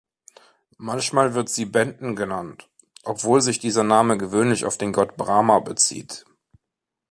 Manchmal 0.79 1.35
wird 1.35 1.49
sie 1.49 1.65
Benten 1.65 2.15
genannt, 2.15 2.67
obwohl 3.03 3.39
sich 3.39 3.59
dieser 3.59 3.83
Name 3.83 4.17
gewöhnlich 4.17 4.65
auf 4.65 4.79
den 4.79 4.93
Gott 4.93 5.15
Brahma 5.15 5.59
bezieht. 5.59 6.25